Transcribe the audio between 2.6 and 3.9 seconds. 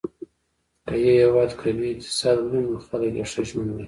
نو خلک یې ښه ژوند لري.